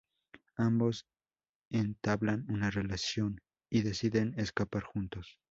[0.57, 1.05] Ambos
[1.69, 5.37] entablan una relación y deciden escapar juntos.